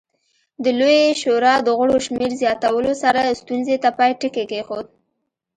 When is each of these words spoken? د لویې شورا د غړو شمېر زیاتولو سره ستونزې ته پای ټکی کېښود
د 0.63 0.65
لویې 0.79 1.05
شورا 1.21 1.55
د 1.63 1.69
غړو 1.77 1.97
شمېر 2.05 2.31
زیاتولو 2.41 2.91
سره 3.03 3.37
ستونزې 3.39 3.75
ته 3.83 3.89
پای 3.97 4.11
ټکی 4.19 4.43
کېښود 4.51 4.87